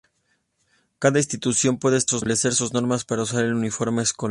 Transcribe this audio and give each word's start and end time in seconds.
Cada 0.97 1.19
institución 1.19 1.77
puede 1.77 1.97
establecer 1.97 2.55
sus 2.55 2.73
normas 2.73 3.05
para 3.05 3.21
usar 3.21 3.45
el 3.45 3.53
uniforme 3.53 4.01
escolar. 4.01 4.19